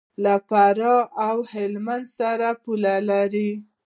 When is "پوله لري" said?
2.63-3.49